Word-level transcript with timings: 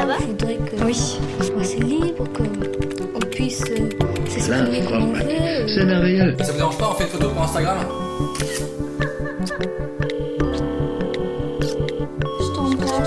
Ça 0.00 0.06
va 0.06 0.16
voudrais 0.16 0.56
que 0.56 0.82
oui. 0.82 0.94
soit 0.94 1.60
assez 1.60 1.78
libre, 1.78 2.24
qu'on 2.32 3.20
puisse 3.26 3.62
euh, 3.70 3.90
s'exprimer 4.26 4.82
comme 4.86 5.10
on 5.10 5.12
veut. 5.12 5.68
C'est 5.68 5.84
merveilleux. 5.84 6.34
Ça 6.40 6.52
vous 6.52 6.56
dérange 6.58 6.78
pas, 6.78 6.88
on 6.88 6.94
fait 6.94 7.04
une 7.04 7.10
photo 7.10 7.28
pour 7.28 7.42
Instagram 7.42 7.76
Je 12.40 12.54
t'en 12.54 12.70
parle. 12.78 13.04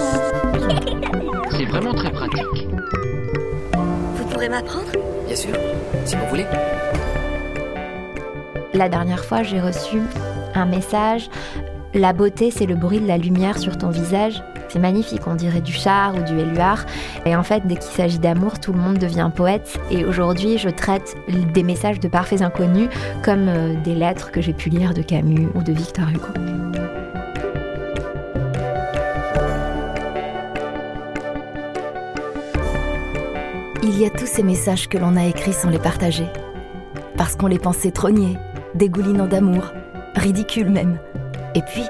C'est 1.50 1.66
vraiment 1.66 1.96
très 1.96 2.12
pratique. 2.12 2.68
Vous 4.16 4.26
pourrez 4.26 4.50
m'apprendre 4.50 4.92
Bien 5.26 5.36
sûr, 5.36 5.56
si 6.06 6.16
vous 6.16 6.28
voulez. 6.30 6.46
La 8.76 8.88
dernière 8.88 9.26
fois, 9.26 9.42
j'ai 9.42 9.60
reçu 9.60 9.98
un 10.54 10.66
message. 10.68 11.32
La 11.96 12.14
beauté, 12.14 12.52
c'est 12.52 12.68
le 12.68 12.76
bruit 12.76 13.00
de 13.00 13.08
la 13.08 13.18
lumière 13.18 13.58
sur 13.58 13.80
ton 13.80 13.90
visage. 13.90 14.44
C'est 14.74 14.80
magnifique, 14.80 15.28
on 15.28 15.36
dirait 15.36 15.62
du 15.62 15.72
char 15.72 16.16
ou 16.16 16.24
du 16.24 16.40
éluard. 16.40 16.88
Et 17.28 17.36
en 17.36 17.44
fait, 17.44 17.62
dès 17.68 17.76
qu'il 17.76 17.92
s'agit 17.92 18.18
d'amour, 18.18 18.60
tout 18.60 18.74
le 18.74 18.80
monde 18.80 18.98
devient 18.98 19.30
poète. 19.34 19.80
Et 19.92 20.04
aujourd'hui, 20.04 20.58
je 20.58 20.68
traite 20.68 21.16
des 21.54 21.62
messages 21.62 22.00
de 22.00 22.08
parfaits 22.08 22.42
inconnus 22.42 22.90
comme 23.24 23.50
euh, 23.50 23.76
des 23.84 23.94
lettres 23.94 24.32
que 24.32 24.42
j'ai 24.42 24.52
pu 24.52 24.70
lire 24.70 24.96
de 24.96 25.04
Camus 25.04 25.48
ou 25.54 25.62
de 25.62 25.72
Victor 25.74 26.06
Hugo. 26.10 26.26
Il 33.84 34.00
y 34.00 34.08
a 34.08 34.10
tous 34.10 34.26
ces 34.26 34.42
messages 34.42 34.90
que 34.90 34.98
l'on 34.98 35.16
a 35.16 35.26
écrits 35.26 35.54
sans 35.54 35.70
les 35.70 35.78
partager. 35.78 36.26
Parce 37.16 37.36
qu'on 37.36 37.46
les 37.46 37.60
pensait 37.60 37.92
trognés, 37.92 38.40
dégoulinants 38.74 39.28
d'amour, 39.28 39.72
ridicules 40.16 40.72
même. 40.72 40.98
Et 41.54 41.62
puis, 41.62 41.84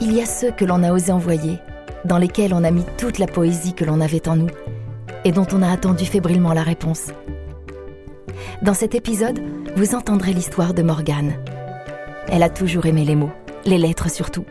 il 0.00 0.14
y 0.14 0.22
a 0.22 0.26
ceux 0.26 0.52
que 0.52 0.64
l'on 0.64 0.84
a 0.84 0.92
osé 0.92 1.10
envoyer, 1.10 1.60
dans 2.06 2.18
lesquels 2.18 2.54
on 2.54 2.64
a 2.64 2.70
mis 2.70 2.84
toute 2.96 3.18
la 3.18 3.26
poésie 3.26 3.74
que 3.74 3.84
l'on 3.84 4.00
avait 4.00 4.28
en 4.28 4.36
nous, 4.36 4.50
et 5.24 5.32
dont 5.32 5.46
on 5.52 5.62
a 5.62 5.70
attendu 5.70 6.04
fébrilement 6.04 6.52
la 6.52 6.62
réponse. 6.62 7.08
Dans 8.62 8.74
cet 8.74 8.94
épisode, 8.94 9.40
vous 9.76 9.94
entendrez 9.94 10.32
l'histoire 10.32 10.72
de 10.72 10.82
Morgane. 10.82 11.34
Elle 12.28 12.42
a 12.42 12.48
toujours 12.48 12.86
aimé 12.86 13.04
les 13.04 13.16
mots, 13.16 13.32
les 13.64 13.78
lettres 13.78 14.10
surtout. 14.10 14.44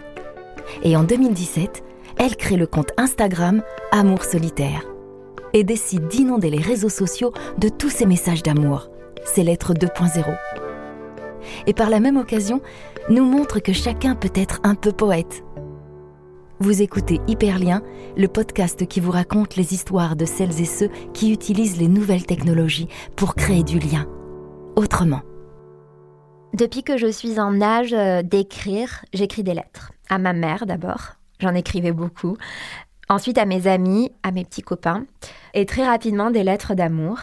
Et 0.83 0.95
en 0.95 1.03
2017, 1.03 1.83
elle 2.17 2.35
crée 2.35 2.57
le 2.57 2.67
compte 2.67 2.91
Instagram 2.97 3.63
Amour 3.91 4.23
solitaire 4.23 4.83
et 5.53 5.63
décide 5.63 6.08
d'inonder 6.08 6.49
les 6.49 6.61
réseaux 6.61 6.89
sociaux 6.89 7.33
de 7.58 7.69
tous 7.69 7.89
ces 7.89 8.05
messages 8.05 8.43
d'amour, 8.43 8.89
ces 9.25 9.43
lettres 9.43 9.73
2.0. 9.73 10.35
Et 11.67 11.73
par 11.73 11.89
la 11.89 11.99
même 11.99 12.17
occasion, 12.17 12.61
nous 13.09 13.23
montre 13.23 13.59
que 13.59 13.73
chacun 13.73 14.15
peut 14.15 14.31
être 14.35 14.59
un 14.63 14.75
peu 14.75 14.91
poète. 14.91 15.43
Vous 16.59 16.81
écoutez 16.81 17.20
Hyperlien, 17.28 17.81
le 18.16 18.30
podcast 18.30 18.88
qui 18.88 19.02
vous 19.02 19.11
raconte 19.11 19.58
les 19.58 19.73
histoires 19.73 20.16
de 20.16 20.23
celles 20.23 20.61
et 20.61 20.66
ceux 20.66 20.88
qui 21.14 21.34
utilisent 21.34 21.78
les 21.78 21.89
nouvelles 21.89 22.25
technologies 22.25 22.88
pour 23.17 23.36
créer 23.36 23.61
du 23.61 23.78
lien. 23.78 24.06
Autrement. 24.78 25.20
Depuis 26.53 26.83
que 26.83 26.95
je 26.95 27.08
suis 27.08 27.42
en 27.42 27.61
âge 27.61 27.94
euh, 27.94 28.22
d'écrire, 28.23 29.03
j'écris 29.14 29.44
des 29.44 29.53
lettres. 29.53 29.92
À 30.09 30.17
ma 30.17 30.31
mère 30.31 30.66
d'abord, 30.66 31.16
j'en 31.39 31.53
écrivais 31.53 31.92
beaucoup. 31.92 32.38
Ensuite 33.09 33.38
à 33.38 33.45
mes 33.45 33.67
amis, 33.67 34.14
à 34.23 34.31
mes 34.31 34.45
petits 34.45 34.61
copains. 34.61 35.03
Et 35.53 35.66
très 35.66 35.86
rapidement 35.86 36.31
des 36.31 36.45
lettres 36.45 36.73
d'amour. 36.73 37.20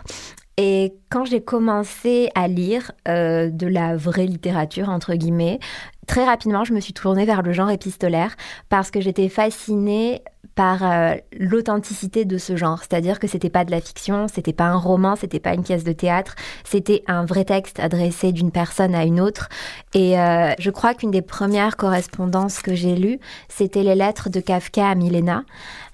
Et 0.59 0.93
quand 1.11 1.25
j'ai 1.25 1.41
commencé 1.41 2.29
à 2.35 2.47
lire 2.49 2.93
euh, 3.09 3.49
de 3.49 3.67
la 3.67 3.97
vraie 3.97 4.27
littérature, 4.27 4.91
entre 4.91 5.15
guillemets, 5.15 5.59
très 6.06 6.25
rapidement, 6.25 6.64
je 6.64 6.72
me 6.72 6.81
suis 6.81 6.92
tournée 6.92 7.25
vers 7.25 7.42
le 7.42 7.53
genre 7.53 7.70
épistolaire 7.70 8.36
parce 8.69 8.91
que 8.91 9.00
j'étais 9.00 9.28
fascinée 9.28 10.22
par 10.55 10.83
euh, 10.84 11.14
l'authenticité 11.39 12.25
de 12.25 12.36
ce 12.36 12.56
genre. 12.56 12.81
C'est-à-dire 12.81 13.19
que 13.19 13.27
c'était 13.27 13.50
pas 13.50 13.64
de 13.64 13.70
la 13.70 13.81
fiction, 13.81 14.27
c'était 14.28 14.53
pas 14.53 14.64
un 14.64 14.77
roman, 14.77 15.17
c'était 15.17 15.41
pas 15.41 15.55
une 15.55 15.62
pièce 15.62 15.84
de 15.84 15.92
théâtre, 15.92 16.34
c'était 16.64 17.02
un 17.07 17.24
vrai 17.24 17.45
texte 17.45 17.80
adressé 17.80 18.33
d'une 18.33 18.51
personne 18.51 18.95
à 18.95 19.05
une 19.05 19.20
autre. 19.20 19.48
Et 19.95 20.18
euh, 20.18 20.52
je 20.58 20.70
crois 20.70 20.95
qu'une 20.95 21.11
des 21.11 21.23
premières 21.23 21.77
correspondances 21.77 22.61
que 22.61 22.74
j'ai 22.74 22.96
lues, 22.96 23.18
c'était 23.48 23.83
les 23.83 23.95
lettres 23.95 24.29
de 24.29 24.41
Kafka 24.41 24.89
à 24.89 24.95
Milena. 24.95 25.45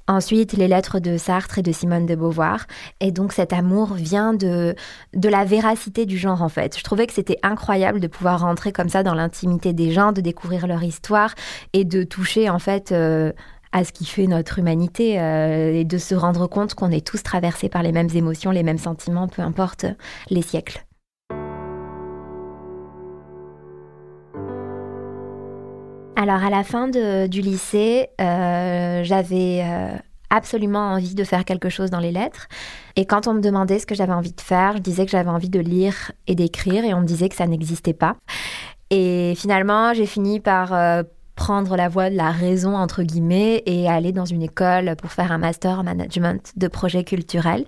Ensuite, 0.09 0.55
les 0.55 0.69
lettres 0.69 1.01
de 1.01 1.19
Sartre 1.19 1.59
et 1.59 1.63
de 1.63 1.71
Simone 1.71 2.07
de 2.07 2.15
Beauvoir. 2.15 2.67
Et 3.01 3.13
donc, 3.13 3.35
cet 3.35 3.53
amour 3.53 3.93
vient 3.93 4.33
de, 4.33 4.75
de 5.15 5.29
la 5.29 5.45
véracité 5.45 6.07
du 6.07 6.17
genre, 6.17 6.41
en 6.41 6.49
fait. 6.49 6.79
Je 6.79 6.83
trouvais 6.83 7.07
que 7.07 7.13
c'était 7.13 7.39
incroyable 7.43 8.01
de 8.01 8.07
pouvoir 8.07 8.41
rentrer 8.41 8.73
comme 8.73 8.89
ça 8.89 9.03
dans 9.03 9.15
l'intimité 9.15 9.75
des 9.75 9.93
gens, 9.93 10.13
de 10.13 10.23
découvrir 10.23 10.67
leur 10.67 10.83
histoire 10.83 11.35
et 11.75 11.85
de 11.85 12.05
toucher, 12.05 12.49
en 12.49 12.59
fait, 12.59 12.91
euh, 12.91 13.33
à 13.73 13.85
ce 13.85 13.93
qui 13.93 14.07
fait 14.07 14.27
notre 14.27 14.59
humanité 14.59 15.21
euh, 15.21 15.75
et 15.75 15.85
de 15.85 15.99
se 15.99 16.15
rendre 16.15 16.47
compte 16.47 16.73
qu'on 16.73 16.91
est 16.91 17.07
tous 17.07 17.23
traversés 17.23 17.69
par 17.69 17.83
les 17.83 17.93
mêmes 17.93 18.09
émotions, 18.15 18.51
les 18.51 18.63
mêmes 18.63 18.79
sentiments, 18.79 19.29
peu 19.29 19.43
importe 19.43 19.85
les 20.31 20.43
siècles. 20.43 20.88
Alors 26.21 26.43
à 26.43 26.51
la 26.51 26.65
fin 26.65 26.89
du 26.89 27.41
lycée, 27.41 28.09
euh, 28.21 29.05
j'avais 29.05 29.63
euh, 29.63 29.97
absolument 30.31 30.95
envie 30.95 31.15
de 31.15 31.23
faire 31.23 31.45
quelque 31.45 31.69
chose 31.69 31.91
dans 31.91 32.01
les 32.01 32.11
lettres. 32.11 32.49
Et 32.97 33.07
quand 33.07 33.29
on 33.29 33.35
me 33.35 33.41
demandait 33.41 33.79
ce 33.79 33.87
que 33.87 33.95
j'avais 33.95 34.13
envie 34.13 34.33
de 34.33 34.41
faire, 34.41 34.79
je 34.79 34.83
disais 34.83 35.05
que 35.05 35.13
j'avais 35.13 35.31
envie 35.31 35.49
de 35.49 35.61
lire 35.61 36.11
et 36.27 36.35
d'écrire 36.35 36.85
et 36.85 36.93
on 36.93 37.03
me 37.03 37.07
disait 37.07 37.29
que 37.29 37.37
ça 37.37 37.47
n'existait 37.47 37.93
pas. 37.93 38.17
Et 38.91 39.35
finalement, 39.37 39.95
j'ai 39.95 40.07
fini 40.07 40.41
par 40.41 40.73
euh, 40.73 41.05
prendre 41.37 41.77
la 41.77 41.89
voie 41.89 42.11
de 42.11 42.17
la 42.17 42.33
raison, 42.33 42.75
entre 42.75 43.05
guillemets, 43.05 43.63
et 43.67 43.89
aller 43.89 44.11
dans 44.11 44.25
une 44.25 44.43
école 44.43 44.97
pour 44.97 45.13
faire 45.13 45.31
un 45.31 45.39
master 45.39 45.79
en 45.79 45.85
management 45.85 46.53
de 46.57 46.67
projets 46.67 47.05
culturels. 47.05 47.65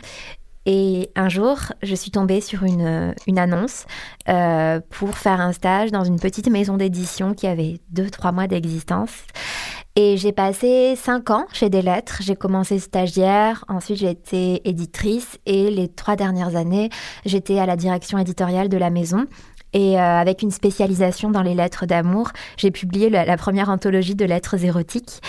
Et 0.67 1.11
un 1.17 1.29
jour, 1.29 1.59
je 1.83 1.95
suis 1.95 2.11
tombée 2.11 2.41
sur 2.41 2.65
une, 2.65 3.15
une 3.27 3.39
annonce 3.39 3.87
euh, 4.29 4.81
pour 4.91 5.17
faire 5.17 5.41
un 5.41 5.53
stage 5.53 5.91
dans 5.91 6.05
une 6.05 6.21
petite 6.21 6.49
maison 6.51 6.77
d'édition 6.77 7.33
qui 7.35 7.47
avait 7.47 7.81
deux, 7.91 8.11
trois 8.11 8.33
mois 8.33 8.47
d'existence. 8.47 9.13
Et 9.97 10.17
j'ai 10.17 10.33
passé 10.33 10.95
cinq 10.97 11.31
ans 11.31 11.47
chez 11.53 11.71
Des 11.71 11.83
Lettres. 11.83 12.19
J'ai 12.21 12.37
commencé 12.37 12.79
stagiaire, 12.79 13.65
ensuite 13.69 13.99
j'ai 13.99 14.11
été 14.11 14.69
éditrice 14.69 15.39
et 15.47 15.71
les 15.71 15.89
trois 15.89 16.15
dernières 16.15 16.57
années, 16.57 16.91
j'étais 17.25 17.59
à 17.59 17.67
la 17.67 17.77
direction 17.77 18.19
éditoriale 18.19 18.69
de 18.69 18.77
la 18.77 18.91
maison. 18.91 19.27
Et 19.73 19.99
euh, 19.99 20.03
avec 20.03 20.43
une 20.43 20.51
spécialisation 20.51 21.31
dans 21.31 21.43
les 21.43 21.55
lettres 21.55 21.87
d'amour, 21.87 22.31
j'ai 22.57 22.71
publié 22.71 23.09
la 23.09 23.37
première 23.37 23.69
anthologie 23.69 24.17
de 24.17 24.25
lettres 24.25 24.65
érotiques. 24.65 25.21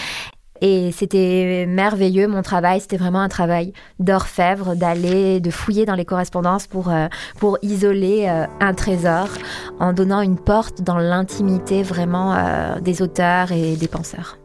Et 0.61 0.91
c'était 0.91 1.65
merveilleux, 1.67 2.27
mon 2.27 2.43
travail. 2.43 2.81
C'était 2.81 2.97
vraiment 2.97 3.19
un 3.19 3.29
travail 3.29 3.73
d'orfèvre, 3.99 4.75
d'aller, 4.75 5.39
de 5.39 5.49
fouiller 5.49 5.85
dans 5.85 5.95
les 5.95 6.05
correspondances 6.05 6.67
pour, 6.67 6.89
euh, 6.89 7.07
isoler 7.63 8.27
euh, 8.29 8.45
un 8.59 8.73
trésor 8.73 9.27
en 9.79 9.91
donnant 9.91 10.21
une 10.21 10.37
porte 10.37 10.83
dans 10.83 10.99
l'intimité 10.99 11.81
vraiment 11.81 12.35
euh, 12.35 12.79
des 12.79 13.01
auteurs 13.01 13.51
et 13.51 13.75
des 13.75 13.87
penseurs. 13.87 14.37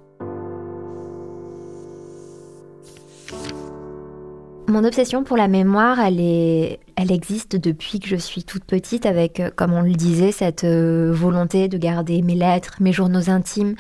Mon 4.69 4.85
obsession 4.85 5.23
pour 5.23 5.37
la 5.37 5.47
mémoire, 5.47 6.01
elle, 6.01 6.19
elle 6.19 7.13
existe 7.13 7.55
depuis 7.55 8.01
que 8.01 8.09
je 8.09 8.17
suis 8.17 8.43
toute 8.43 8.65
petite 8.65 9.07
avec, 9.07 9.41
comme 9.55 9.73
on 9.73 9.83
le 9.83 9.93
disait, 9.93 10.33
cette 10.33 10.65
volonté 10.65 11.69
de 11.69 11.79
garder 11.79 12.21
mes 12.21 12.35
lettres, 12.35 12.75
mes 12.81 12.93
journaux 12.93 13.31
intimes. 13.31 13.77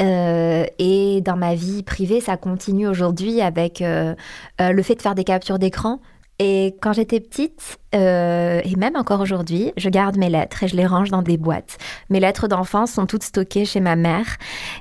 Euh, 0.00 0.64
et 0.78 1.20
dans 1.22 1.36
ma 1.36 1.54
vie 1.54 1.82
privée, 1.82 2.20
ça 2.20 2.36
continue 2.36 2.86
aujourd'hui 2.86 3.40
avec 3.40 3.82
euh, 3.82 4.14
euh, 4.60 4.72
le 4.72 4.82
fait 4.82 4.94
de 4.94 5.02
faire 5.02 5.14
des 5.14 5.24
captures 5.24 5.58
d'écran. 5.58 6.00
Et 6.40 6.76
quand 6.80 6.92
j'étais 6.92 7.18
petite, 7.18 7.78
et 7.92 8.76
même 8.76 8.94
encore 8.94 9.20
aujourd'hui, 9.20 9.72
je 9.76 9.88
garde 9.88 10.16
mes 10.16 10.30
lettres 10.30 10.62
et 10.62 10.68
je 10.68 10.76
les 10.76 10.86
range 10.86 11.10
dans 11.10 11.22
des 11.22 11.36
boîtes. 11.36 11.78
Mes 12.10 12.20
lettres 12.20 12.46
d'enfance 12.46 12.92
sont 12.92 13.06
toutes 13.06 13.24
stockées 13.24 13.64
chez 13.64 13.80
ma 13.80 13.96
mère. 13.96 14.36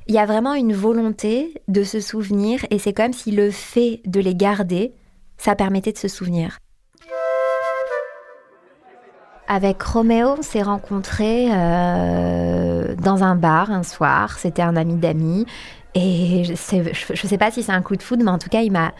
Il 0.05 0.13
y 0.13 0.19
a 0.19 0.27
vraiment 0.27 0.53
une 0.53 0.73
volonté 0.73 1.55
de 1.67 1.83
se 1.83 1.99
souvenir 1.99 2.63
et 2.69 2.77
c'est 2.77 2.93
comme 2.93 3.11
si 3.11 3.31
le 3.31 3.49
fait 3.49 4.01
de 4.05 4.19
les 4.19 4.35
garder, 4.35 4.93
ça 5.39 5.55
permettait 5.55 5.93
de 5.93 5.97
se 5.97 6.07
souvenir. 6.07 6.59
Avec 9.47 9.81
Roméo, 9.81 10.35
on 10.39 10.41
s'est 10.41 10.61
rencontrés 10.61 11.47
euh, 11.51 12.95
dans 12.95 13.23
un 13.23 13.35
bar 13.35 13.71
un 13.71 13.83
soir. 13.83 14.37
C'était 14.39 14.61
un 14.61 14.75
ami 14.75 14.95
d'amis. 14.95 15.45
Et 15.95 16.43
je 16.43 16.53
sais, 16.53 16.93
je, 16.93 17.15
je 17.15 17.27
sais 17.27 17.37
pas 17.37 17.49
si 17.49 17.63
c'est 17.63 17.71
un 17.71 17.81
coup 17.81 17.95
de 17.95 18.03
foudre, 18.03 18.23
mais 18.23 18.31
en 18.31 18.37
tout 18.37 18.49
cas, 18.49 18.61
il 18.61 18.71
m'a 18.71 18.91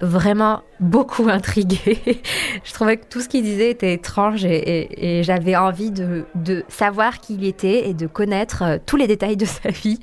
vraiment 0.00 0.62
beaucoup 0.80 1.28
intriguée. 1.28 2.20
je 2.64 2.72
trouvais 2.72 2.96
que 2.96 3.06
tout 3.06 3.20
ce 3.20 3.28
qu'il 3.28 3.42
disait 3.42 3.70
était 3.70 3.94
étrange 3.94 4.44
et, 4.44 5.22
j'avais 5.22 5.56
envie 5.56 5.90
de, 5.90 6.24
savoir 6.68 7.20
qui 7.20 7.34
il 7.34 7.44
était 7.44 7.88
et 7.88 7.94
de 7.94 8.06
connaître 8.06 8.62
euh, 8.62 8.78
tous 8.84 8.96
les 8.96 9.06
détails 9.06 9.36
de 9.36 9.44
sa 9.46 9.70
vie. 9.70 9.98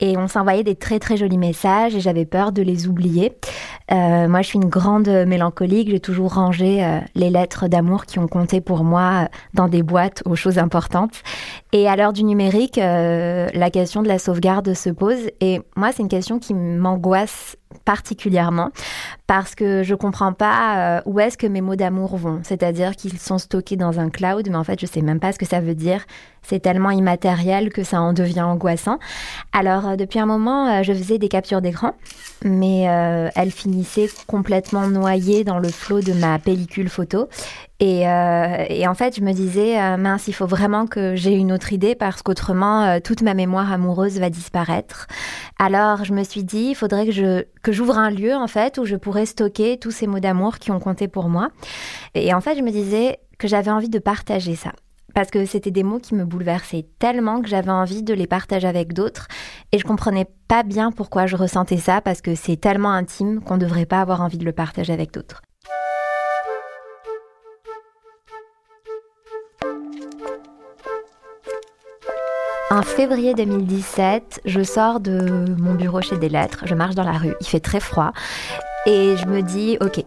Et 0.00 0.16
on 0.16 0.28
s'envoyait 0.28 0.62
des 0.62 0.76
très 0.76 0.98
très 0.98 1.16
jolis 1.16 1.38
messages 1.38 1.94
et 1.94 2.00
j'avais 2.00 2.24
peur 2.24 2.52
de 2.52 2.62
les 2.62 2.86
oublier. 2.86 3.32
Euh, 3.90 4.28
moi, 4.28 4.42
je 4.42 4.48
suis 4.48 4.58
une 4.58 4.68
grande 4.68 5.08
mélancolique. 5.08 5.90
J'ai 5.90 5.98
toujours 5.98 6.34
rangé 6.34 6.84
euh, 6.84 7.00
les 7.16 7.30
lettres 7.30 7.66
d'amour 7.66 8.06
qui 8.06 8.20
ont 8.20 8.28
compté 8.28 8.60
pour 8.60 8.84
moi 8.84 9.28
dans 9.54 9.66
des 9.66 9.82
boîtes 9.82 10.22
aux 10.24 10.36
choses 10.36 10.58
importantes. 10.58 11.22
Et 11.72 11.88
à 11.88 11.96
l'heure 11.96 12.12
du 12.12 12.22
numérique, 12.22 12.76
la 12.76 13.70
question 13.70 14.02
de 14.02 14.08
la 14.08 14.18
sauvegarde 14.18 14.72
se 14.74 14.90
pose. 14.90 15.30
Et 15.40 15.60
moi, 15.76 15.90
c'est 15.92 16.02
une 16.02 16.08
question 16.08 16.38
qui 16.38 16.54
m'angoisse 16.54 17.56
particulièrement 17.84 18.70
parce 19.26 19.54
que 19.54 19.82
je 19.82 19.94
comprends 19.94 20.32
pas 20.32 21.02
où 21.04 21.20
est-ce 21.20 21.36
que 21.36 21.46
mes 21.46 21.60
mots 21.60 21.76
d'amour 21.76 22.16
vont. 22.16 22.40
C'est-à-dire 22.42 22.96
qu'ils 22.96 23.18
sont 23.18 23.38
stockés 23.38 23.76
dans 23.76 24.00
un 24.00 24.08
cloud, 24.10 24.48
mais 24.48 24.56
en 24.56 24.64
fait, 24.64 24.80
je 24.80 24.86
sais 24.86 25.02
même 25.02 25.20
pas 25.20 25.32
ce 25.32 25.38
que 25.38 25.46
ça 25.46 25.60
veut 25.60 25.74
dire. 25.74 26.04
C'est 26.42 26.60
tellement 26.60 26.90
immatériel 26.90 27.70
que 27.70 27.82
ça 27.82 28.00
en 28.00 28.14
devient 28.14 28.42
angoissant. 28.42 28.98
Alors, 29.52 29.96
depuis 29.96 30.18
un 30.18 30.26
moment, 30.26 30.82
je 30.82 30.92
faisais 30.94 31.18
des 31.18 31.28
captures 31.28 31.60
d'écran, 31.60 31.94
mais 32.42 32.82
elles 33.34 33.50
finissaient 33.50 34.08
complètement 34.26 34.86
noyées 34.86 35.44
dans 35.44 35.58
le 35.58 35.68
flot 35.68 36.00
de 36.00 36.14
ma 36.14 36.38
pellicule 36.38 36.88
photo. 36.88 37.28
Et, 37.80 38.08
euh, 38.08 38.86
en 38.88 38.94
fait, 38.94 39.16
je 39.16 39.22
me 39.22 39.32
disais, 39.32 39.80
euh, 39.80 39.96
mince, 39.96 40.26
il 40.26 40.32
faut 40.32 40.46
vraiment 40.46 40.86
que 40.86 41.14
j'ai 41.14 41.32
une 41.32 41.52
autre 41.52 41.72
idée 41.72 41.94
parce 41.94 42.22
qu'autrement, 42.22 42.82
euh, 42.82 42.98
toute 43.02 43.22
ma 43.22 43.34
mémoire 43.34 43.72
amoureuse 43.72 44.18
va 44.18 44.30
disparaître. 44.30 45.06
Alors, 45.60 46.04
je 46.04 46.12
me 46.12 46.24
suis 46.24 46.42
dit, 46.42 46.70
il 46.70 46.74
faudrait 46.74 47.06
que 47.06 47.12
je 47.12 47.44
que 47.62 47.70
j'ouvre 47.70 47.96
un 47.98 48.10
lieu 48.10 48.34
en 48.34 48.48
fait 48.48 48.78
où 48.78 48.84
je 48.84 48.96
pourrais 48.96 49.26
stocker 49.26 49.78
tous 49.78 49.92
ces 49.92 50.08
mots 50.08 50.18
d'amour 50.18 50.58
qui 50.58 50.72
ont 50.72 50.80
compté 50.80 51.06
pour 51.06 51.28
moi. 51.28 51.50
Et 52.14 52.34
en 52.34 52.40
fait, 52.40 52.56
je 52.56 52.62
me 52.62 52.70
disais 52.70 53.20
que 53.38 53.46
j'avais 53.46 53.70
envie 53.70 53.88
de 53.88 54.00
partager 54.00 54.56
ça 54.56 54.72
parce 55.14 55.30
que 55.30 55.46
c'était 55.46 55.70
des 55.70 55.84
mots 55.84 55.98
qui 56.00 56.14
me 56.14 56.24
bouleversaient 56.24 56.86
tellement 56.98 57.40
que 57.40 57.48
j'avais 57.48 57.70
envie 57.70 58.02
de 58.02 58.14
les 58.14 58.26
partager 58.26 58.68
avec 58.68 58.92
d'autres 58.92 59.26
et 59.72 59.78
je 59.78 59.84
comprenais 59.84 60.26
pas 60.48 60.62
bien 60.62 60.92
pourquoi 60.92 61.26
je 61.26 61.36
ressentais 61.36 61.78
ça 61.78 62.00
parce 62.00 62.20
que 62.20 62.34
c'est 62.34 62.56
tellement 62.56 62.92
intime 62.92 63.40
qu'on 63.40 63.56
devrait 63.56 63.86
pas 63.86 64.00
avoir 64.00 64.20
envie 64.20 64.38
de 64.38 64.44
le 64.44 64.52
partager 64.52 64.92
avec 64.92 65.12
d'autres. 65.12 65.42
En 72.78 72.82
février 72.82 73.34
2017, 73.34 74.42
je 74.44 74.62
sors 74.62 75.00
de 75.00 75.46
mon 75.58 75.74
bureau 75.74 76.00
chez 76.00 76.16
des 76.16 76.28
lettres, 76.28 76.62
je 76.64 76.76
marche 76.76 76.94
dans 76.94 77.02
la 77.02 77.18
rue, 77.18 77.34
il 77.40 77.46
fait 77.48 77.58
très 77.58 77.80
froid 77.80 78.12
et 78.86 79.16
je 79.16 79.26
me 79.26 79.42
dis 79.42 79.76
ok, 79.80 80.04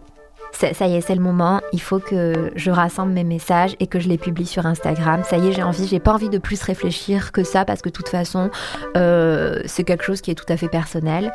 ça 0.53 0.87
y 0.87 0.95
est, 0.95 1.01
c'est 1.01 1.15
le 1.15 1.21
moment, 1.21 1.59
il 1.73 1.81
faut 1.81 1.99
que 1.99 2.49
je 2.55 2.71
rassemble 2.71 3.11
mes 3.11 3.25
messages 3.25 3.75
et 3.81 3.87
que 3.87 3.99
je 3.99 4.07
les 4.07 4.17
publie 4.17 4.45
sur 4.45 4.65
Instagram. 4.65 5.21
Ça 5.25 5.37
y 5.37 5.49
est, 5.49 5.51
j'ai 5.51 5.63
envie, 5.63 5.85
j'ai 5.85 5.99
pas 5.99 6.13
envie 6.13 6.29
de 6.29 6.37
plus 6.37 6.63
réfléchir 6.63 7.33
que 7.33 7.43
ça 7.43 7.65
parce 7.65 7.81
que 7.81 7.89
de 7.89 7.93
toute 7.93 8.07
façon, 8.07 8.49
euh, 8.95 9.61
c'est 9.65 9.83
quelque 9.83 10.05
chose 10.05 10.21
qui 10.21 10.31
est 10.31 10.35
tout 10.35 10.45
à 10.47 10.55
fait 10.55 10.69
personnel. 10.69 11.33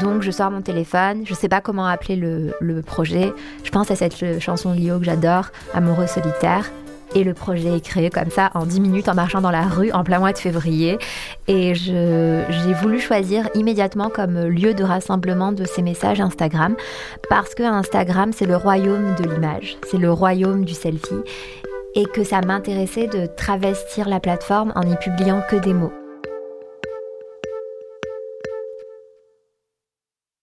Donc 0.00 0.22
je 0.22 0.30
sors 0.30 0.50
mon 0.50 0.62
téléphone, 0.62 1.24
je 1.26 1.34
sais 1.34 1.50
pas 1.50 1.60
comment 1.60 1.84
appeler 1.84 2.16
le, 2.16 2.80
projet. 2.80 3.34
Je 3.64 3.70
pense 3.70 3.90
à 3.90 3.96
cette 3.96 4.40
chanson 4.40 4.72
Lio 4.72 4.98
que 4.98 5.04
j'adore, 5.04 5.48
Amoureux 5.74 6.06
solitaire. 6.06 6.70
Et 7.14 7.24
le 7.24 7.34
projet 7.34 7.76
est 7.76 7.84
créé 7.84 8.10
comme 8.10 8.30
ça 8.30 8.50
en 8.54 8.64
10 8.66 8.80
minutes 8.80 9.08
en 9.08 9.14
marchant 9.14 9.40
dans 9.40 9.50
la 9.50 9.62
rue 9.62 9.90
en 9.92 10.04
plein 10.04 10.18
mois 10.18 10.32
de 10.32 10.38
février. 10.38 10.98
Et 11.48 11.74
j'ai 11.74 12.74
voulu 12.80 13.00
choisir 13.00 13.48
immédiatement 13.54 14.10
comme 14.10 14.38
lieu 14.38 14.74
de 14.74 14.84
rassemblement 14.84 15.52
de 15.52 15.64
ces 15.64 15.82
messages 15.82 16.20
Instagram 16.20 16.76
parce 17.28 17.54
que 17.54 17.62
Instagram, 17.62 18.32
c'est 18.32 18.46
le 18.46 18.56
royaume 18.56 19.14
de 19.16 19.28
l'image, 19.28 19.76
c'est 19.90 19.98
le 19.98 20.12
royaume 20.12 20.64
du 20.64 20.74
selfie 20.74 21.22
et 21.94 22.06
que 22.06 22.24
ça 22.24 22.40
m'intéressait 22.40 23.08
de 23.08 23.26
travestir 23.26 24.08
la 24.08 24.20
plateforme 24.20 24.72
en 24.76 24.84
n'y 24.84 24.96
publiant 24.96 25.42
que 25.48 25.56
des 25.56 25.74
mots. 25.74 25.92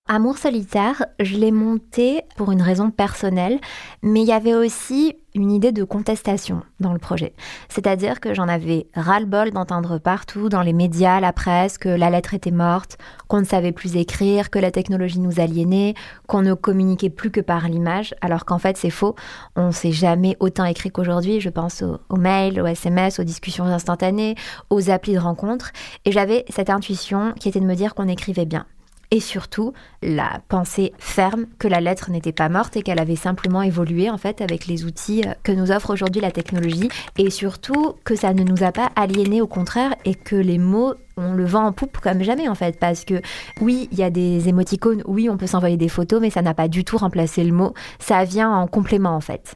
Amour 0.09 0.37
solitaire, 0.37 1.05
je 1.19 1.35
l'ai 1.35 1.51
monté 1.51 2.21
pour 2.37 2.53
une 2.53 2.61
raison 2.61 2.91
personnelle, 2.91 3.59
mais 4.01 4.21
il 4.21 4.27
y 4.27 4.31
avait 4.31 4.53
aussi 4.53 5.17
une 5.35 5.51
idée 5.51 5.73
de 5.73 5.83
contestation 5.83 6.61
dans 6.79 6.93
le 6.93 6.97
projet. 6.97 7.33
C'est-à-dire 7.67 8.21
que 8.21 8.33
j'en 8.33 8.47
avais 8.47 8.87
ras-le-bol 8.93 9.51
d'entendre 9.51 9.97
partout, 9.97 10.47
dans 10.47 10.61
les 10.61 10.71
médias, 10.71 11.19
la 11.19 11.33
presse, 11.33 11.77
que 11.77 11.89
la 11.89 12.09
lettre 12.09 12.33
était 12.33 12.51
morte, 12.51 12.97
qu'on 13.27 13.41
ne 13.41 13.45
savait 13.45 13.73
plus 13.73 13.97
écrire, 13.97 14.49
que 14.49 14.59
la 14.59 14.71
technologie 14.71 15.19
nous 15.19 15.41
aliénait, 15.41 15.93
qu'on 16.25 16.41
ne 16.41 16.53
communiquait 16.53 17.09
plus 17.09 17.29
que 17.29 17.41
par 17.41 17.67
l'image, 17.67 18.15
alors 18.21 18.45
qu'en 18.45 18.59
fait 18.59 18.77
c'est 18.77 18.89
faux. 18.89 19.15
On 19.57 19.67
ne 19.67 19.71
s'est 19.71 19.91
jamais 19.91 20.37
autant 20.39 20.63
écrit 20.63 20.89
qu'aujourd'hui. 20.89 21.41
Je 21.41 21.49
pense 21.49 21.81
aux, 21.81 21.99
aux, 22.07 22.17
mails, 22.17 22.61
aux 22.61 22.65
SMS, 22.67 23.19
aux 23.19 23.25
discussions 23.25 23.65
instantanées, 23.65 24.35
aux 24.69 24.89
applis 24.89 25.15
de 25.15 25.19
rencontres. 25.19 25.73
Et 26.05 26.13
j'avais 26.13 26.45
cette 26.47 26.69
intuition 26.69 27.33
qui 27.37 27.49
était 27.49 27.59
de 27.59 27.65
me 27.65 27.75
dire 27.75 27.93
qu'on 27.93 28.07
écrivait 28.07 28.45
bien 28.45 28.65
et 29.11 29.19
surtout 29.19 29.73
la 30.01 30.41
pensée 30.49 30.93
ferme 30.97 31.45
que 31.59 31.67
la 31.67 31.81
lettre 31.81 32.11
n'était 32.11 32.31
pas 32.31 32.49
morte 32.49 32.75
et 32.75 32.81
qu'elle 32.81 32.99
avait 32.99 33.15
simplement 33.15 33.61
évolué 33.61 34.09
en 34.09 34.17
fait 34.17 34.41
avec 34.41 34.67
les 34.67 34.85
outils 34.85 35.23
euh, 35.25 35.33
que 35.43 35.51
nous 35.51 35.71
offre 35.71 35.91
aujourd'hui 35.91 36.21
la 36.21 36.31
technologie. 36.31 36.89
Et 37.17 37.29
surtout 37.29 37.95
que 38.03 38.15
ça 38.15 38.33
ne 38.33 38.43
nous 38.43 38.63
a 38.63 38.71
pas 38.71 38.91
aliénés 38.95 39.41
au 39.41 39.47
contraire 39.47 39.95
et 40.05 40.15
que 40.15 40.35
les 40.35 40.57
mots 40.57 40.93
on 41.19 41.33
le 41.33 41.45
vend 41.45 41.65
en 41.65 41.71
poupe 41.71 41.97
comme 41.97 42.21
jamais 42.21 42.47
en 42.47 42.55
fait. 42.55 42.79
Parce 42.79 43.05
que 43.05 43.21
oui 43.61 43.87
il 43.91 43.97
y 43.97 44.03
a 44.03 44.09
des 44.09 44.49
émoticônes 44.49 45.03
oui 45.05 45.29
on 45.29 45.37
peut 45.37 45.47
s'envoyer 45.47 45.77
des 45.77 45.89
photos 45.89 46.21
mais 46.21 46.29
ça 46.29 46.41
n'a 46.41 46.53
pas 46.53 46.67
du 46.67 46.83
tout 46.83 46.97
remplacé 46.97 47.43
le 47.43 47.53
mot. 47.53 47.73
Ça 47.99 48.23
vient 48.23 48.51
en 48.51 48.67
complément 48.67 49.15
en 49.15 49.21
fait 49.21 49.55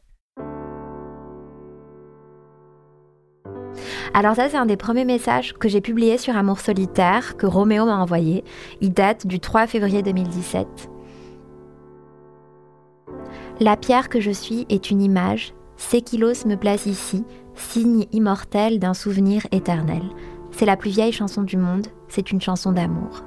Alors 4.14 4.36
ça, 4.36 4.50
c'est 4.50 4.58
un 4.58 4.66
des 4.66 4.76
premiers 4.76 5.06
messages 5.06 5.54
que 5.54 5.68
j'ai 5.68 5.80
publié 5.80 6.18
sur 6.18 6.36
Amour 6.36 6.60
solitaire 6.60 7.36
que 7.38 7.46
Roméo 7.46 7.86
m'a 7.86 7.96
envoyé. 7.96 8.44
Il 8.82 8.92
date 8.92 9.26
du 9.26 9.40
3 9.40 9.66
février 9.66 10.02
2017. 10.02 10.66
La 13.60 13.76
pierre 13.76 14.10
que 14.10 14.20
je 14.20 14.30
suis 14.30 14.66
est 14.68 14.90
une 14.90 15.00
image. 15.00 15.54
Séquilos 15.76 16.44
me 16.46 16.56
place 16.56 16.84
ici, 16.84 17.24
signe 17.54 18.04
immortel 18.12 18.78
d'un 18.78 18.94
souvenir 18.94 19.46
éternel. 19.50 20.02
C'est 20.50 20.66
la 20.66 20.76
plus 20.76 20.90
vieille 20.90 21.12
chanson 21.12 21.42
du 21.42 21.56
monde, 21.56 21.86
c'est 22.08 22.32
une 22.32 22.40
chanson 22.40 22.72
d'amour. 22.72 23.24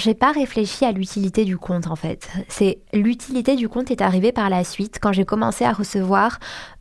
J'ai 0.00 0.14
pas 0.14 0.32
réfléchi 0.32 0.86
à 0.86 0.92
l'utilité 0.92 1.44
du 1.44 1.58
compte 1.58 1.86
en 1.86 1.94
fait. 1.94 2.26
C'est 2.48 2.78
l'utilité 2.94 3.54
du 3.54 3.68
compte 3.68 3.90
est 3.90 4.00
arrivée 4.00 4.32
par 4.32 4.48
la 4.48 4.64
suite 4.64 4.98
quand 4.98 5.12
j'ai 5.12 5.26
commencé 5.26 5.66
à 5.66 5.74
recevoir 5.74 6.38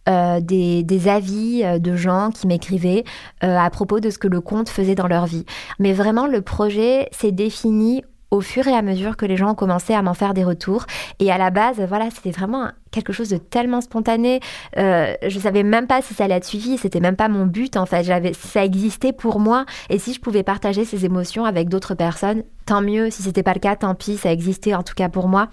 euh, 0.07 0.39
des, 0.39 1.07
avis 1.09 1.65
euh, 1.65 1.79
de 1.79 1.97
gens 1.97 2.31
qui 2.31 2.47
m'écrivaient 2.47 3.03
euh, 3.43 3.57
à 3.57 3.69
propos 3.71 3.99
de 3.99 4.09
ce 4.09 4.17
que 4.19 4.29
le 4.29 4.39
compte 4.39 4.69
faisait 4.69 4.95
dans 4.95 5.07
leur 5.07 5.25
vie. 5.25 5.43
Mais 5.79 5.91
vraiment, 5.91 6.27
le 6.27 6.41
projet 6.41 7.09
s'est 7.11 7.33
défini 7.33 8.05
au 8.31 8.39
fur 8.39 8.65
et 8.69 8.73
à 8.73 8.81
mesure 8.81 9.17
que 9.17 9.25
les 9.25 9.35
gens 9.35 9.51
ont 9.51 9.55
commencé 9.55 9.93
à 9.93 10.01
m'en 10.01 10.13
faire 10.13 10.33
des 10.33 10.45
retours. 10.45 10.85
Et 11.19 11.29
à 11.29 11.37
la 11.37 11.49
base, 11.49 11.81
voilà, 11.89 12.09
c'était 12.11 12.31
vraiment 12.31 12.69
quelque 12.91 13.13
chose 13.13 13.29
de 13.29 13.37
tellement 13.37 13.81
spontané. 13.81 14.39
Euh, 14.77 15.13
je 15.27 15.39
savais 15.39 15.63
même 15.63 15.87
pas 15.87 16.01
si 16.01 16.13
ça 16.13 16.25
allait 16.25 16.35
être 16.35 16.45
suivi. 16.45 16.77
C'était 16.77 16.99
même 16.99 17.15
pas 17.15 17.27
mon 17.27 17.45
but 17.45 17.77
en 17.77 17.85
fait. 17.85 18.03
J'avais, 18.03 18.33
ça 18.33 18.63
existait 18.63 19.13
pour 19.13 19.39
moi. 19.39 19.65
Et 19.89 19.99
si 19.99 20.13
je 20.13 20.19
pouvais 20.19 20.43
partager 20.43 20.85
ces 20.85 21.05
émotions 21.05 21.45
avec 21.45 21.69
d'autres 21.69 21.95
personnes, 21.95 22.43
tant 22.65 22.81
mieux. 22.81 23.09
Si 23.09 23.23
c'était 23.23 23.43
pas 23.43 23.53
le 23.53 23.59
cas, 23.59 23.75
tant 23.75 23.95
pis. 23.95 24.17
Ça 24.17 24.31
existait 24.31 24.75
en 24.75 24.83
tout 24.83 24.95
cas 24.95 25.09
pour 25.09 25.27
moi. 25.27 25.49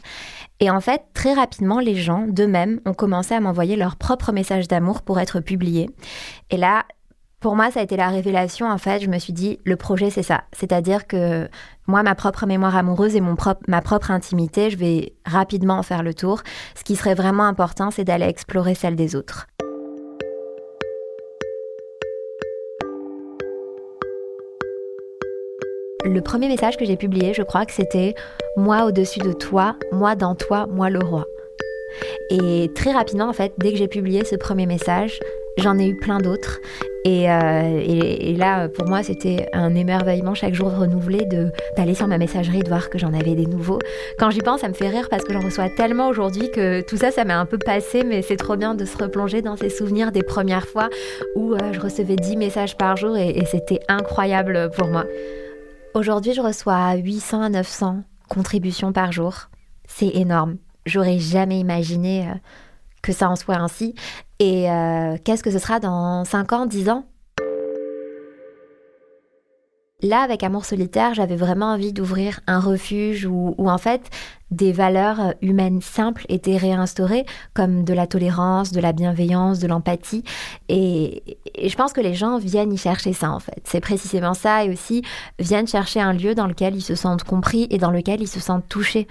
Et 0.61 0.71
en 0.71 0.81
fait, 0.81 1.03
très 1.13 1.35
rapidement, 1.35 1.81
les 1.81 1.95
gens 1.95 2.27
d'eux-mêmes 2.27 2.81
ont 2.87 2.95
commencé 2.95 3.35
à 3.35 3.41
m'envoyer 3.41 3.77
leurs 3.77 3.97
propres 3.97 4.33
messages 4.33 4.69
d'amour 4.69 5.03
pour 5.03 5.21
être 5.21 5.41
publiés. 5.41 5.91
Et 6.51 6.57
là, 6.57 6.85
pour 7.41 7.55
moi, 7.55 7.71
ça 7.71 7.81
a 7.81 7.83
été 7.83 7.97
la 7.97 8.09
révélation. 8.09 8.67
En 8.67 8.79
fait, 8.79 9.01
je 9.01 9.09
me 9.09 9.19
suis 9.19 9.33
dit, 9.33 9.61
le 9.65 9.77
projet, 9.77 10.11
c'est 10.11 10.23
ça. 10.23 10.45
C'est-à-dire 10.53 11.07
que 11.07 11.49
moi, 11.87 12.03
ma 12.03 12.15
propre 12.15 12.47
mémoire 12.47 12.77
amoureuse 12.77 13.15
et 13.15 13.21
mon 13.21 13.37
propre, 13.37 13.61
ma 13.69 13.83
propre 13.83 14.11
intimité, 14.11 14.71
je 14.71 14.79
vais 14.79 15.13
rapidement 15.27 15.75
en 15.75 15.83
faire 15.83 16.03
le 16.03 16.15
tour. 16.15 16.43
Ce 16.75 16.83
qui 16.83 16.97
serait 16.97 17.15
vraiment 17.15 17.45
important, 17.45 17.91
c'est 17.91 18.05
d'aller 18.05 18.27
explorer 18.27 18.75
celle 18.75 18.97
des 18.97 19.15
autres. 19.15 19.47
Le 26.05 26.21
premier 26.21 26.49
message 26.49 26.77
que 26.77 26.85
j'ai 26.85 26.97
publié, 26.97 27.35
je 27.35 27.43
crois 27.43 27.67
que 27.67 27.73
c'était 27.73 28.15
Moi 28.57 28.85
au-dessus 28.85 29.19
de 29.19 29.33
toi, 29.33 29.77
moi 29.93 30.15
dans 30.15 30.35
toi, 30.35 30.67
moi 30.67 30.89
le 30.89 31.01
roi. 31.01 31.27
Et 32.31 32.71
très 32.75 32.93
rapidement, 32.93 33.29
en 33.29 33.33
fait, 33.33 33.53
dès 33.59 33.73
que 33.73 33.79
j'ai 33.79 33.89
publié 33.89 34.25
ce 34.25 34.37
premier 34.37 34.67
message, 34.67 35.21
j'en 35.59 35.79
ai 35.79 35.89
eu 35.89 35.97
plein 35.97 36.19
d'autres. 36.19 36.61
Euh, 37.07 37.81
et, 37.85 38.35
là, 38.35 38.69
pour 38.69 38.89
moi, 38.89 39.03
c'était 39.03 39.49
un 39.53 39.75
émerveillement 39.75 40.35
chaque 40.35 40.55
jour 40.55 40.75
renouvelé 40.77 41.27
d'aller 41.77 41.95
sur 41.95 42.09
ma 42.09 42.19
messagerie 42.19 42.61
de 42.61 42.69
voir 42.69 42.91
que 42.91 42.99
j'en 42.99 43.13
avais 43.15 43.35
des 43.35 43.47
nouveaux. 43.47 43.79
Quand 44.19 44.31
j'y 44.31 44.41
pense, 44.41 44.61
ça 44.63 44.69
me 44.69 44.75
fait 44.75 44.89
rire 44.89 45.09
parce 45.09 45.25
que 45.25 45.33
j'en 45.33 45.41
reçois 45.41 45.69
tellement 45.69 46.09
aujourd'hui 46.09 46.51
que 46.51 46.81
tout 46.81 46.97
ça, 46.97 47.13
ça 47.13 47.25
m'est 47.25 47.33
un 47.33 47.47
peu 47.47 47.59
passé, 47.59 48.03
mais 48.03 48.23
c'est 48.23 48.37
trop 48.37 48.57
bien 48.57 48.75
de 48.75 48.85
se 48.85 48.97
replonger 48.99 49.41
dans 49.41 49.57
ces 49.57 49.71
souvenirs 49.71 50.11
des 50.11 50.23
premières 50.23 50.67
fois 50.67 50.89
où 51.37 51.55
euh, 51.55 51.73
je 51.73 51.81
recevais 51.81 52.17
10 52.17 52.37
messages 52.37 52.77
par 52.77 52.97
jour 52.97 53.17
et, 53.17 53.45
c'était 53.47 53.81
incroyable 53.87 54.71
pour 54.77 54.89
moi. 54.89 55.05
Aujourd'hui, 55.95 56.33
je 56.33 56.41
reçois 56.41 56.95
800 56.95 57.43
à 57.43 57.49
900 57.49 58.03
contributions 58.29 58.93
par 58.93 59.13
jour. 59.13 59.49
C'est 59.87 60.09
énorme. 60.17 60.57
J'aurais 60.85 61.19
jamais 61.19 61.61
imaginé. 61.61 62.23
Euh, 62.23 62.35
que 63.07 63.13
ça 63.13 63.31
en 63.31 63.37
soit 63.37 63.57
ainsi. 63.57 63.95
Et 64.39 64.71
euh, 64.71 65.17
qu'est-ce 65.25 65.43
que 65.43 65.51
ce 65.51 65.59
sera 65.59 65.81
dans 65.81 66.25
5 66.25 66.53
ans, 66.53 66.67
10 66.67 66.91
ans? 66.91 67.07
Là, 70.03 70.21
avec 70.21 70.43
Amour 70.43 70.67
solitaire, 70.67 71.15
j'avais 71.15 71.37
vraiment 71.37 71.73
envie 71.73 71.95
d'ouvrir 71.95 72.41
un 72.47 72.61
refuge 72.61 73.25
où, 73.25 73.55
où, 73.57 73.71
en 73.71 73.79
fait, 73.79 74.11
des 74.51 74.73
valeurs 74.73 75.35
humaines 75.43 75.81
simples 75.81 76.25
étaient 76.29 76.57
réinstaurées, 76.57 77.27
comme 77.53 77.85
de 77.85 77.93
la 77.93 78.07
tolérance, 78.07 78.71
de 78.71 78.81
la 78.81 78.93
bienveillance, 78.93 79.59
de 79.59 79.67
l'empathie. 79.67 80.23
Et, 80.69 81.39
je 81.63 81.75
pense 81.75 81.93
que 81.93 82.01
les 82.01 82.15
gens 82.15 82.39
viennent 82.39 82.73
y 82.73 82.79
chercher 82.79 83.13
ça, 83.13 83.31
en 83.31 83.41
fait. 83.41 83.61
C'est 83.65 83.81
précisément 83.81 84.35
ça, 84.35 84.65
et 84.65 84.71
aussi 84.71 85.03
viennent 85.39 85.67
chercher 85.67 86.01
un 86.01 86.13
lieu 86.13 86.35
dans 86.35 86.47
lequel 86.47 86.77
ils 86.77 86.83
se 86.83 86.95
sentent 86.95 87.25
compris 87.25 87.67
et 87.71 87.79
dans 87.79 87.91
lequel 87.91 88.21
ils 88.21 88.29
se 88.29 88.41
sentent 88.41 88.69
touchés. 88.69 89.09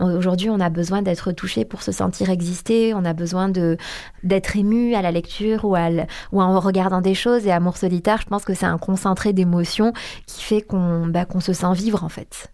Aujourd'hui, 0.00 0.50
on 0.50 0.60
a 0.60 0.70
besoin 0.70 1.02
d'être 1.02 1.32
touché 1.32 1.64
pour 1.64 1.82
se 1.82 1.92
sentir 1.92 2.30
exister, 2.30 2.94
on 2.94 3.04
a 3.04 3.14
besoin 3.14 3.48
d'être 3.48 4.56
ému 4.56 4.94
à 4.94 5.02
la 5.02 5.10
lecture 5.10 5.64
ou, 5.64 5.76
en 5.76 6.60
regardant 6.60 7.00
des 7.00 7.14
choses. 7.14 7.46
Et 7.46 7.52
Amour 7.52 7.76
solitaire, 7.76 8.20
je 8.20 8.26
pense 8.26 8.44
que 8.44 8.54
c'est 8.54 8.66
un 8.66 8.78
concentré 8.78 9.32
d'émotions 9.32 9.92
qui 10.26 10.42
fait 10.42 10.62
qu'on 10.62 11.06
bah, 11.06 11.24
qu'on 11.24 11.40
se 11.40 11.52
sent 11.52 11.72
vivre, 11.74 12.04
en 12.04 12.08
fait. 12.08 12.50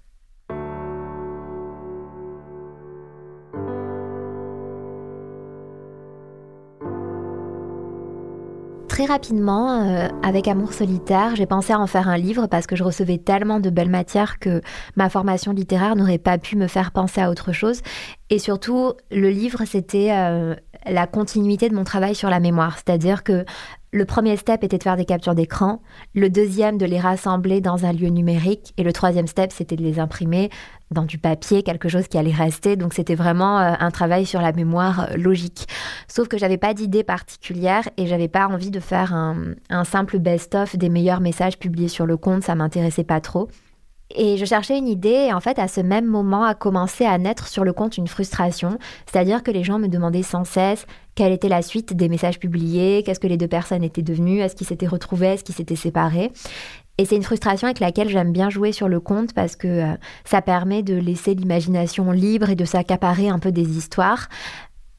Rapidement, 9.06 9.82
euh, 9.82 10.08
avec 10.22 10.48
Amour 10.48 10.72
solitaire, 10.72 11.36
j'ai 11.36 11.46
pensé 11.46 11.72
à 11.72 11.80
en 11.80 11.86
faire 11.86 12.08
un 12.08 12.16
livre 12.16 12.46
parce 12.46 12.66
que 12.66 12.74
je 12.74 12.84
recevais 12.84 13.18
tellement 13.18 13.60
de 13.60 13.68
belles 13.68 13.90
matières 13.90 14.38
que 14.38 14.62
ma 14.96 15.08
formation 15.08 15.52
littéraire 15.52 15.94
n'aurait 15.96 16.18
pas 16.18 16.38
pu 16.38 16.56
me 16.56 16.66
faire 16.68 16.90
penser 16.90 17.20
à 17.20 17.30
autre 17.30 17.52
chose. 17.52 17.82
Et 18.30 18.38
surtout, 18.38 18.94
le 19.10 19.30
livre, 19.30 19.62
c'était 19.66 20.10
euh, 20.12 20.54
la 20.86 21.06
continuité 21.06 21.68
de 21.68 21.74
mon 21.74 21.84
travail 21.84 22.14
sur 22.14 22.30
la 22.30 22.40
mémoire. 22.40 22.76
C'est-à-dire 22.76 23.24
que 23.24 23.44
le 23.94 24.04
premier 24.04 24.36
step 24.36 24.64
était 24.64 24.76
de 24.76 24.82
faire 24.82 24.96
des 24.96 25.04
captures 25.04 25.36
d'écran, 25.36 25.80
le 26.16 26.28
deuxième 26.28 26.78
de 26.78 26.84
les 26.84 26.98
rassembler 26.98 27.60
dans 27.60 27.86
un 27.86 27.92
lieu 27.92 28.08
numérique 28.08 28.74
et 28.76 28.82
le 28.82 28.92
troisième 28.92 29.28
step 29.28 29.52
c'était 29.52 29.76
de 29.76 29.84
les 29.84 30.00
imprimer 30.00 30.50
dans 30.90 31.04
du 31.04 31.16
papier, 31.16 31.62
quelque 31.62 31.88
chose 31.88 32.08
qui 32.08 32.18
allait 32.18 32.32
rester. 32.32 32.74
Donc 32.74 32.92
c'était 32.92 33.14
vraiment 33.14 33.60
euh, 33.60 33.72
un 33.78 33.90
travail 33.92 34.26
sur 34.26 34.40
la 34.40 34.50
mémoire 34.50 35.10
euh, 35.10 35.16
logique. 35.16 35.68
Sauf 36.08 36.26
que 36.26 36.36
j'avais 36.38 36.56
pas 36.56 36.74
d'idée 36.74 37.04
particulière 37.04 37.88
et 37.96 38.08
j'avais 38.08 38.26
pas 38.26 38.48
envie 38.48 38.72
de 38.72 38.80
faire 38.80 39.14
un, 39.14 39.84
simple 39.84 40.18
best-of 40.18 40.76
des 40.76 40.88
meilleurs 40.88 41.20
messages 41.20 41.56
publiés 41.56 41.88
sur 41.88 42.04
le 42.04 42.16
compte, 42.16 42.42
ça 42.42 42.56
m'intéressait 42.56 43.04
pas 43.04 43.20
trop. 43.20 43.48
Et 44.10 44.36
je 44.36 44.44
cherchais 44.44 44.78
une 44.78 44.86
idée 44.86 45.28
et 45.28 45.32
en 45.32 45.40
fait 45.40 45.58
à 45.58 45.66
ce 45.66 45.80
même 45.80 46.06
moment 46.06 46.44
a 46.44 46.54
commencé 46.54 47.04
à 47.04 47.16
naître 47.18 47.48
sur 47.48 47.64
le 47.64 47.72
compte 47.72 47.96
une 47.96 48.06
frustration, 48.06 48.78
c'est-à-dire 49.10 49.42
que 49.42 49.50
les 49.50 49.64
gens 49.64 49.78
me 49.78 49.88
demandaient 49.88 50.22
sans 50.22 50.44
cesse 50.44 50.86
quelle 51.14 51.32
était 51.32 51.48
la 51.48 51.62
suite 51.62 51.94
des 51.94 52.08
messages 52.08 52.38
publiés, 52.38 53.02
qu'est-ce 53.04 53.20
que 53.20 53.26
les 53.26 53.36
deux 53.36 53.48
personnes 53.48 53.82
étaient 53.82 54.02
devenues, 54.02 54.40
est-ce 54.40 54.56
qu'ils 54.56 54.66
s'étaient 54.66 54.86
retrouvés, 54.86 55.28
est-ce 55.28 55.44
qu'ils 55.44 55.54
s'étaient 55.54 55.76
séparés. 55.76 56.32
Et 56.98 57.06
c'est 57.06 57.16
une 57.16 57.22
frustration 57.22 57.66
avec 57.66 57.80
laquelle 57.80 58.08
j'aime 58.08 58.30
bien 58.30 58.50
jouer 58.50 58.70
sur 58.70 58.88
le 58.88 59.00
compte 59.00 59.32
parce 59.32 59.56
que 59.56 59.66
euh, 59.66 59.94
ça 60.24 60.42
permet 60.42 60.82
de 60.82 60.94
laisser 60.94 61.34
l'imagination 61.34 62.12
libre 62.12 62.50
et 62.50 62.54
de 62.54 62.64
s'accaparer 62.64 63.28
un 63.28 63.40
peu 63.40 63.50
des 63.50 63.76
histoires. 63.76 64.28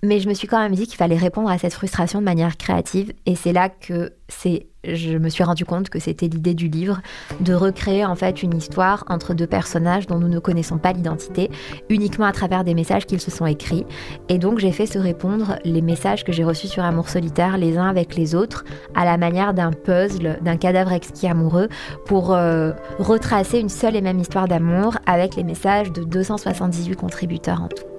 Mais 0.04 0.20
je 0.20 0.30
me 0.30 0.34
suis 0.34 0.48
quand 0.48 0.60
même 0.60 0.75
dit 0.75 0.86
qu'il 0.86 0.98
fallait 0.98 1.18
répondre 1.18 1.50
à 1.50 1.58
cette 1.58 1.74
frustration 1.74 2.20
de 2.20 2.25
manière 2.25 2.58
créative. 2.58 3.14
Et 3.25 3.36
c'est 3.36 3.54
là 3.54 3.70
que 3.70 4.14
c'est, 4.28 4.68
je 4.84 5.18
me 5.18 5.30
suis 5.30 5.44
rendu 5.44 5.66
compte 5.66 5.90
que 5.90 6.00
c'était 6.00 6.28
l'idée 6.28 6.54
du 6.54 6.68
livre, 6.68 7.02
de 7.40 7.54
recréer 7.54 8.06
en 8.06 8.16
fait 8.16 8.44
une 8.44 8.56
histoire 8.56 9.04
entre 9.08 9.34
deux 9.34 9.48
personnages 9.48 10.06
dont 10.06 10.20
nous 10.20 10.28
ne 10.28 10.40
connaissons 10.40 10.78
pas 10.78 10.94
l'identité, 10.94 11.50
uniquement 11.90 12.25
à 12.25 12.32
travers 12.32 12.64
des 12.64 12.74
messages 12.74 13.06
qu'ils 13.06 13.22
se 13.22 13.32
sont 13.32 13.46
écrits. 13.46 13.86
Et 14.30 14.38
donc 14.38 14.60
j'ai 14.60 14.72
fait 14.72 14.86
se 14.86 15.00
répondre 15.00 15.58
les 15.64 15.82
messages 15.82 16.24
que 16.24 16.32
j'ai 16.32 16.44
reçus 16.44 16.68
sur 16.68 16.84
Amour 16.84 17.10
solitaire 17.10 17.58
les 17.58 17.78
uns 17.78 17.88
avec 17.88 18.16
les 18.16 18.36
autres, 18.36 18.64
à 18.94 19.06
la 19.06 19.18
manière 19.18 19.54
d'un 19.54 19.72
puzzle, 19.72 20.40
d'un 20.42 20.58
cadavre 20.58 20.92
exquis 20.92 21.28
amoureux, 21.28 21.70
pour 22.06 22.34
euh, 22.34 22.74
retracer 23.00 23.60
une 23.60 23.70
seule 23.70 23.96
et 23.96 24.02
même 24.02 24.20
histoire 24.20 24.48
d'amour 24.48 24.98
avec 25.06 25.36
les 25.36 25.44
messages 25.44 25.92
de 25.92 26.04
278 26.04 26.96
contributeurs 26.96 27.62
en 27.62 27.70
tout. 27.70 27.95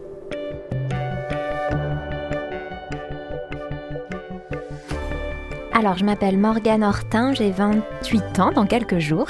Alors, 5.79 5.99
je 5.99 6.07
m'appelle 6.07 6.39
Morgane 6.39 6.83
Hortin, 6.83 7.35
j'ai 7.35 7.51
28 7.51 8.41
ans 8.41 8.51
dans 8.51 8.65
quelques 8.65 8.99
jours 8.99 9.29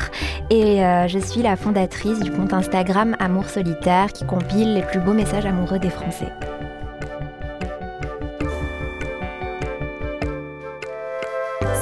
et 0.48 0.84
euh, 0.84 1.08
je 1.08 1.18
suis 1.18 1.42
la 1.42 1.56
fondatrice 1.56 2.20
du 2.20 2.30
compte 2.30 2.52
Instagram 2.52 3.16
Amour 3.18 3.46
Solitaire 3.48 4.12
qui 4.12 4.24
compile 4.24 4.74
les 4.74 4.82
plus 4.82 5.00
beaux 5.00 5.12
messages 5.12 5.44
amoureux 5.44 5.80
des 5.80 5.90
Français. 5.90 6.32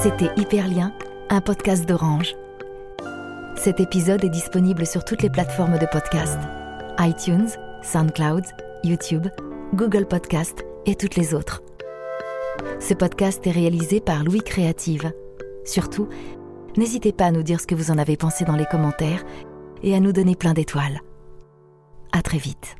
C'était 0.01 0.31
Hyperlien, 0.39 0.95
un 1.29 1.43
podcast 1.43 1.87
d'Orange. 1.87 2.35
Cet 3.57 3.81
épisode 3.81 4.25
est 4.25 4.31
disponible 4.31 4.87
sur 4.87 5.05
toutes 5.05 5.21
les 5.21 5.31
plateformes 5.31 5.77
de 5.77 5.87
podcast 5.93 6.39
iTunes, 6.99 7.49
SoundCloud, 7.83 8.45
YouTube, 8.83 9.27
Google 9.75 10.07
Podcast 10.07 10.65
et 10.87 10.95
toutes 10.95 11.17
les 11.17 11.35
autres. 11.35 11.64
Ce 12.81 12.95
podcast 12.95 13.47
est 13.47 13.51
réalisé 13.51 14.01
par 14.01 14.25
Louis 14.25 14.43
Créative. 14.43 15.13
Surtout, 15.65 16.09
n'hésitez 16.77 17.13
pas 17.13 17.27
à 17.27 17.31
nous 17.31 17.43
dire 17.43 17.61
ce 17.61 17.67
que 17.67 17.75
vous 17.75 17.91
en 17.91 17.99
avez 17.99 18.17
pensé 18.17 18.45
dans 18.45 18.57
les 18.57 18.67
commentaires 18.67 19.25
et 19.83 19.95
à 19.95 20.01
nous 20.01 20.13
donner 20.13 20.37
plein 20.37 20.55
d'étoiles. 20.55 21.01
À 22.13 22.23
très 22.23 22.39
vite. 22.39 22.77